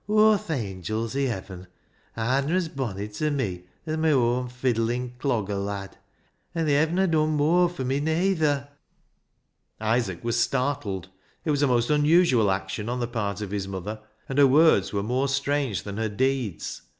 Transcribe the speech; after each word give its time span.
Aw 0.07 0.35
th' 0.35 0.47
angils 0.49 1.15
i' 1.15 1.27
heaven 1.27 1.67
arna 2.17 2.55
as 2.55 2.69
bonny 2.69 3.07
ta 3.07 3.29
me 3.29 3.65
as 3.85 3.97
my 3.97 4.09
oan 4.09 4.49
fiddlin' 4.49 5.13
dogger 5.19 5.53
lad; 5.63 5.95
an' 6.55 6.65
they 6.65 6.73
hevna 6.73 7.05
done 7.05 7.37
mooar 7.37 7.69
fur 7.69 7.83
me, 7.83 7.99
nayther." 7.99 8.69
Isaac 9.79 10.23
was 10.23 10.39
startled. 10.39 11.09
It 11.45 11.51
was 11.51 11.61
a 11.61 11.67
most 11.67 11.91
unusual 11.91 12.49
action 12.49 12.89
on 12.89 12.99
the 12.99 13.07
part 13.07 13.41
of 13.41 13.51
his 13.51 13.67
mother, 13.67 14.01
and 14.27 14.39
her 14.39 14.47
words 14.47 14.91
were 14.91 15.03
more 15.03 15.27
strange 15.27 15.83
than 15.83 15.97
her 15.97 16.09
deeds. 16.09 16.81